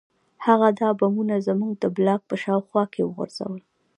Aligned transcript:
هغه 0.45 0.67
دا 0.79 0.89
بمونه 0.99 1.35
زموږ 1.47 1.73
د 1.79 1.85
بلاک 1.97 2.21
په 2.29 2.35
شاوخوا 2.43 2.83
کې 2.93 3.01
وغورځول 3.03 3.61